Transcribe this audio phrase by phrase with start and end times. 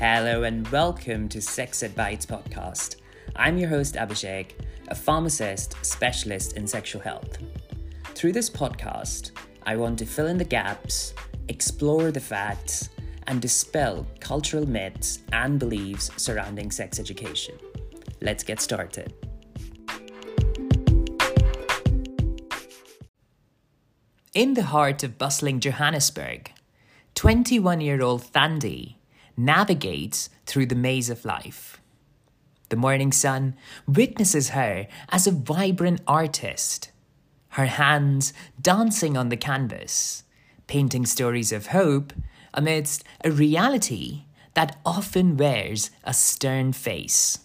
[0.00, 2.96] Hello and welcome to Sex Ed Bites podcast.
[3.36, 4.52] I'm your host Abhishek,
[4.88, 7.36] a pharmacist specialist in sexual health.
[8.14, 9.32] Through this podcast,
[9.64, 11.12] I want to fill in the gaps,
[11.48, 12.88] explore the facts,
[13.26, 17.56] and dispel cultural myths and beliefs surrounding sex education.
[18.22, 19.12] Let's get started.
[24.32, 26.52] In the heart of bustling Johannesburg,
[27.16, 28.94] 21 year old Thandi
[29.44, 31.80] navigates through the maze of life.
[32.68, 36.90] The morning sun witnesses her as a vibrant artist,
[37.50, 40.22] her hands dancing on the canvas,
[40.66, 42.12] painting stories of hope
[42.54, 44.22] amidst a reality
[44.54, 47.40] that often wears a stern face.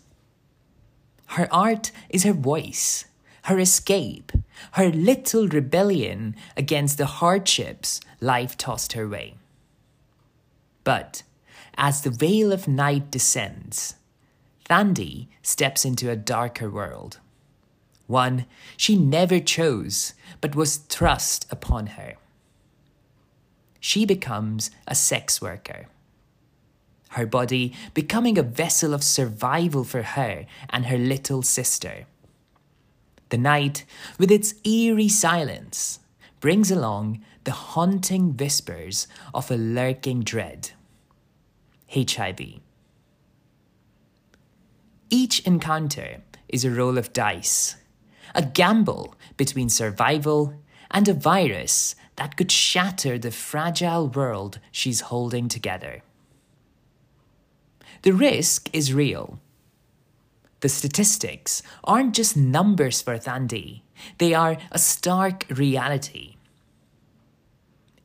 [1.28, 3.06] Her art is her voice,
[3.44, 4.32] her escape,
[4.74, 9.36] her little rebellion against the hardships life tossed her way.
[10.84, 11.24] But
[11.76, 13.96] as the veil of night descends,
[14.70, 17.20] Thandi steps into a darker world.
[18.08, 18.46] One
[18.78, 22.16] she never chose, but was thrust upon her.
[23.80, 25.88] She becomes a sex worker.
[27.10, 32.06] Her body becoming a vessel of survival for her and her little sister.
[33.30, 33.86] The night,
[34.18, 36.00] with its eerie silence,
[36.40, 40.72] brings along the haunting whispers of a lurking dread
[41.96, 42.60] HIV.
[45.10, 47.76] Each encounter is a roll of dice,
[48.34, 55.48] a gamble between survival and a virus that could shatter the fragile world she's holding
[55.48, 56.02] together.
[58.02, 59.40] The risk is real.
[60.62, 63.82] The statistics aren't just numbers for Thandi,
[64.18, 66.36] they are a stark reality.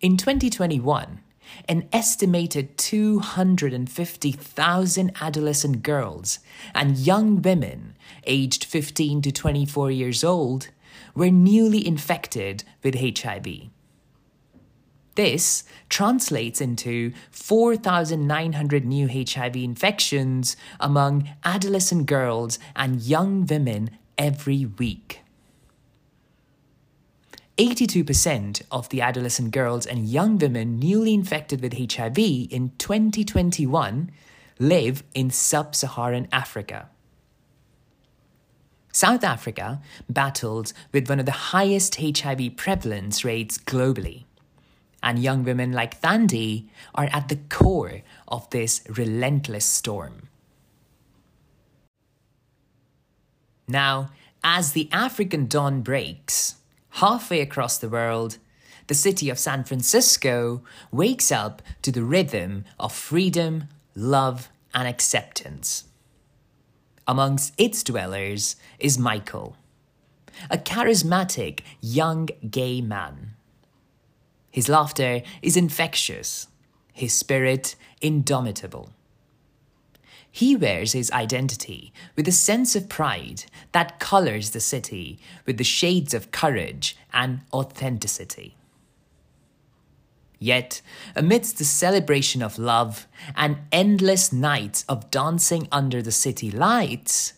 [0.01, 1.21] In 2021,
[1.69, 6.39] an estimated 250,000 adolescent girls
[6.75, 10.69] and young women aged 15 to 24 years old
[11.15, 13.47] were newly infected with HIV.
[15.16, 25.19] This translates into 4,900 new HIV infections among adolescent girls and young women every week.
[27.60, 34.10] 82% of the adolescent girls and young women newly infected with HIV in 2021
[34.59, 36.88] live in sub Saharan Africa.
[38.93, 44.25] South Africa battled with one of the highest HIV prevalence rates globally.
[45.03, 50.31] And young women like Thandi are at the core of this relentless storm.
[53.69, 54.12] Now,
[54.43, 56.56] as the African dawn breaks,
[56.91, 58.39] halfway across the world,
[58.87, 63.65] the city of San Francisco wakes up to the rhythm of freedom,
[63.95, 65.84] love, and acceptance.
[67.06, 69.56] Amongst its dwellers is Michael,
[70.50, 73.34] a charismatic young gay man.
[74.50, 76.49] His laughter is infectious,
[76.93, 78.91] his spirit indomitable.
[80.31, 85.65] He wears his identity with a sense of pride that colors the city with the
[85.65, 88.57] shades of courage and authenticity.
[90.39, 90.81] Yet,
[91.15, 97.35] amidst the celebration of love and endless nights of dancing under the city lights,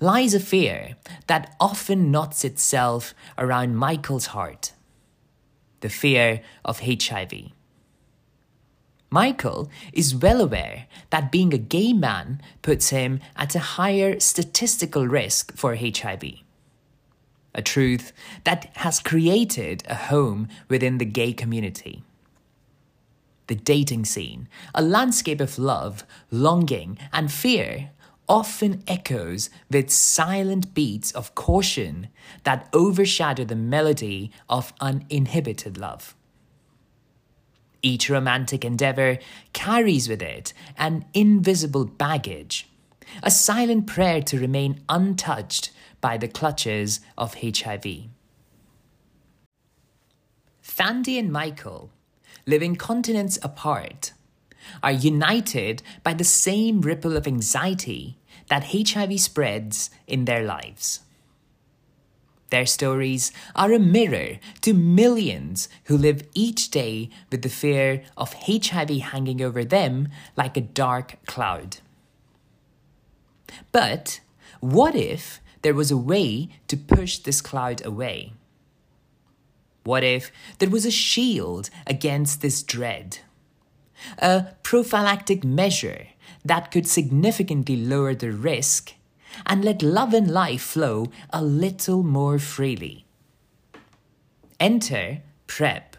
[0.00, 0.96] lies a fear
[1.28, 4.72] that often knots itself around Michael's heart
[5.80, 7.52] the fear of HIV.
[9.10, 15.06] Michael is well aware that being a gay man puts him at a higher statistical
[15.06, 16.24] risk for HIV.
[17.54, 18.12] A truth
[18.44, 22.02] that has created a home within the gay community.
[23.46, 27.90] The dating scene, a landscape of love, longing, and fear,
[28.28, 32.08] often echoes with silent beats of caution
[32.42, 36.16] that overshadow the melody of uninhibited love.
[37.82, 39.18] Each romantic endeavor
[39.52, 42.68] carries with it an invisible baggage,
[43.22, 45.70] a silent prayer to remain untouched
[46.00, 48.08] by the clutches of HIV.
[50.62, 51.90] Thandi and Michael,
[52.46, 54.12] living continents apart,
[54.82, 58.18] are united by the same ripple of anxiety
[58.48, 61.00] that HIV spreads in their lives.
[62.50, 68.34] Their stories are a mirror to millions who live each day with the fear of
[68.34, 71.78] HIV hanging over them like a dark cloud.
[73.72, 74.20] But
[74.60, 78.32] what if there was a way to push this cloud away?
[79.84, 83.18] What if there was a shield against this dread?
[84.18, 86.08] a prophylactic measure
[86.44, 88.94] that could significantly lower the risk
[89.44, 93.04] and let love and life flow a little more freely.
[94.58, 95.96] Enter PrEP,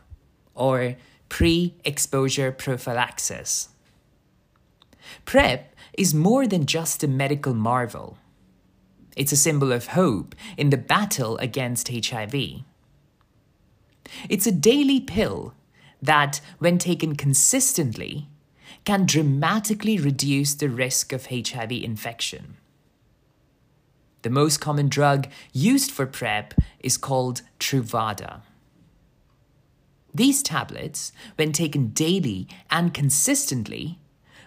[0.55, 0.95] or
[1.29, 3.69] pre exposure prophylaxis.
[5.25, 8.17] PrEP is more than just a medical marvel.
[9.15, 12.35] It's a symbol of hope in the battle against HIV.
[14.29, 15.53] It's a daily pill
[16.01, 18.27] that, when taken consistently,
[18.85, 22.57] can dramatically reduce the risk of HIV infection.
[24.23, 28.41] The most common drug used for PrEP is called Truvada.
[30.13, 33.99] These tablets, when taken daily and consistently,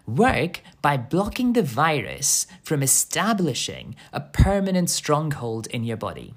[0.06, 6.34] work by blocking the virus from establishing a permanent stronghold in your body.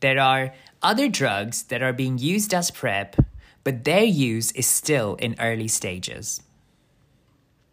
[0.00, 0.52] There are
[0.82, 3.16] other drugs that are being used as PrEP,
[3.64, 6.42] but their use is still in early stages.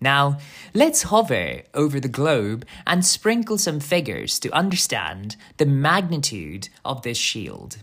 [0.03, 0.37] Now,
[0.73, 7.17] let's hover over the globe and sprinkle some figures to understand the magnitude of this
[7.17, 7.77] shield.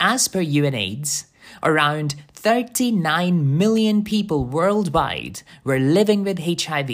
[0.00, 1.26] As per UNAIDS,
[1.62, 6.90] around 39 million people worldwide were living with HIV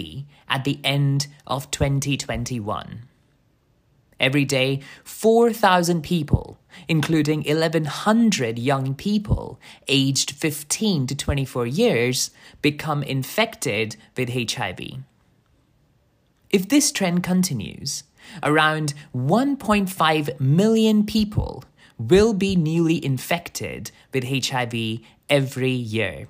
[0.50, 3.08] at the end of 2021.
[4.20, 12.30] Every day, 4,000 people, including 1,100 young people aged 15 to 24 years,
[12.62, 14.80] become infected with HIV.
[16.50, 18.04] If this trend continues,
[18.42, 21.64] around 1.5 million people
[21.98, 26.28] will be newly infected with HIV every year.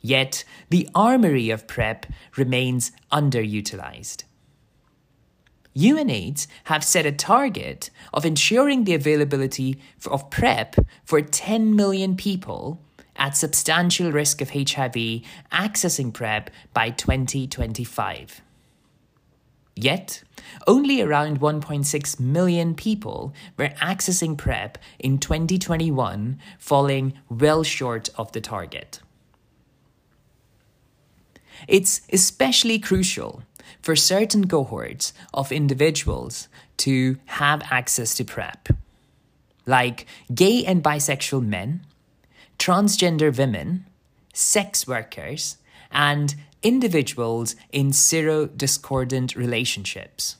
[0.00, 2.06] Yet, the armory of PrEP
[2.36, 4.24] remains underutilized.
[5.74, 12.80] UNAIDS have set a target of ensuring the availability of PrEP for 10 million people
[13.16, 15.22] at substantial risk of HIV
[15.52, 18.42] accessing PrEP by 2025.
[19.74, 20.22] Yet,
[20.66, 28.40] only around 1.6 million people were accessing PrEP in 2021, falling well short of the
[28.40, 29.00] target.
[31.68, 33.42] It's especially crucial
[33.80, 36.48] for certain cohorts of individuals
[36.78, 38.68] to have access to PrEP,
[39.66, 41.84] like gay and bisexual men,
[42.58, 43.86] transgender women,
[44.32, 45.58] sex workers,
[45.90, 50.36] and individuals in serodiscordant relationships.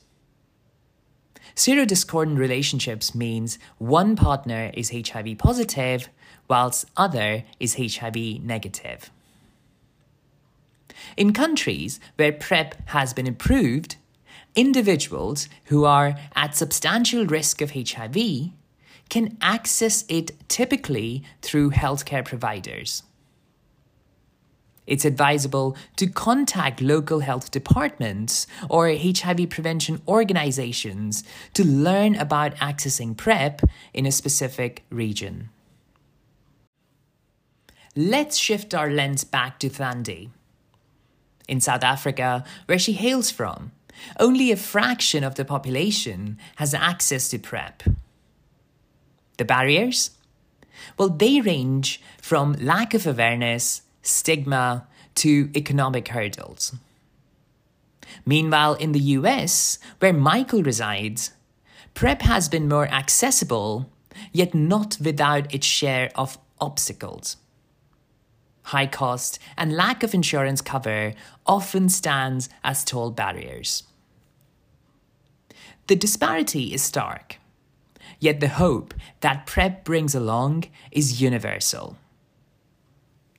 [1.55, 6.09] Serodiscordant relationships means one partner is HIV positive
[6.47, 9.11] whilst other is HIV negative.
[11.17, 13.97] In countries where PrEP has been approved,
[14.55, 18.51] individuals who are at substantial risk of HIV
[19.09, 23.03] can access it typically through healthcare providers.
[24.85, 31.23] It's advisable to contact local health departments or HIV prevention organizations
[31.53, 33.61] to learn about accessing PrEP
[33.93, 35.49] in a specific region.
[37.95, 40.31] Let's shift our lens back to Thandi
[41.47, 43.71] in South Africa, where she hails from,
[44.19, 47.83] only a fraction of the population has access to PrEP.
[49.37, 50.11] The barriers?
[50.97, 56.75] Well, they range from lack of awareness, stigma, to economic hurdles.
[58.25, 61.31] Meanwhile, in the US, where Michael resides,
[61.93, 63.89] PrEP has been more accessible,
[64.31, 67.37] yet not without its share of obstacles
[68.63, 71.13] high cost, and lack of insurance cover
[71.45, 73.83] often stands as tall barriers.
[75.87, 77.37] The disparity is stark,
[78.19, 81.97] yet the hope that PrEP brings along is universal.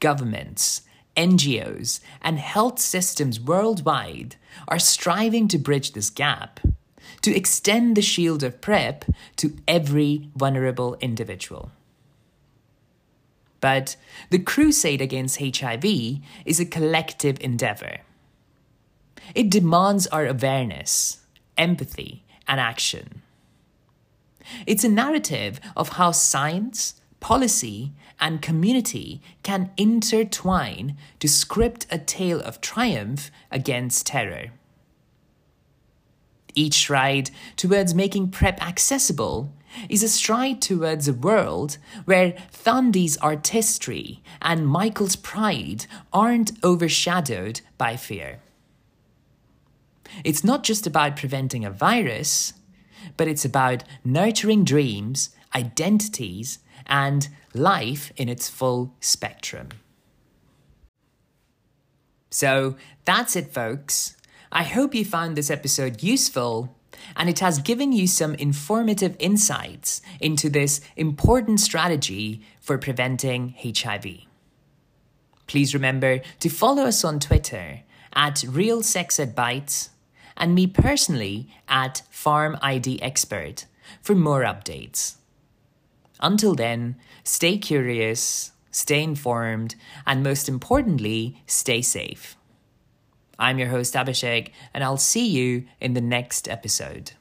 [0.00, 0.82] Governments,
[1.16, 4.36] NGOs, and health systems worldwide
[4.68, 6.60] are striving to bridge this gap,
[7.22, 11.70] to extend the shield of PrEP to every vulnerable individual.
[13.64, 13.96] But
[14.28, 15.86] the crusade against HIV
[16.44, 18.00] is a collective endeavor.
[19.34, 21.20] It demands our awareness,
[21.56, 23.22] empathy, and action.
[24.66, 32.42] It's a narrative of how science, policy, and community can intertwine to script a tale
[32.42, 34.50] of triumph against terror.
[36.54, 39.54] Each stride towards making PrEP accessible
[39.88, 47.96] is a stride towards a world where Thandi's artistry and Michael's pride aren't overshadowed by
[47.96, 48.40] fear.
[50.22, 52.54] It's not just about preventing a virus,
[53.16, 59.68] but it's about nurturing dreams, identities, and life in its full spectrum.
[62.30, 64.16] So that's it, folks.
[64.50, 66.76] I hope you found this episode useful
[67.16, 74.06] and it has given you some informative insights into this important strategy for preventing HIV.
[75.46, 77.80] Please remember to follow us on Twitter
[78.14, 79.90] at Real Sex Advice
[80.36, 83.66] and me personally at Pharm ID Expert
[84.00, 85.14] for more updates.
[86.20, 89.74] Until then, stay curious, stay informed,
[90.06, 92.36] and most importantly, stay safe.
[93.38, 97.12] I'm your host, Abhishek, and I'll see you in the next episode.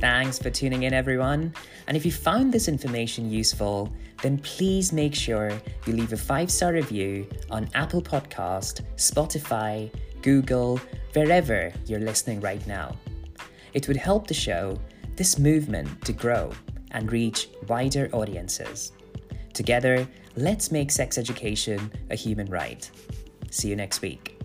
[0.00, 1.52] Thanks for tuning in, everyone.
[1.88, 5.50] And if you found this information useful, then please make sure
[5.86, 9.90] you leave a five star review on Apple Podcast, Spotify,
[10.22, 10.80] Google,
[11.14, 12.94] wherever you're listening right now.
[13.72, 14.78] It would help the show,
[15.16, 16.52] this movement, to grow
[16.92, 18.92] and reach wider audiences.
[19.52, 20.06] Together,
[20.42, 22.88] let's make sex education a human right.
[23.50, 24.37] See you next week.